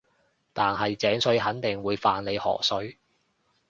[0.51, 2.97] 但係井水肯定會犯你河水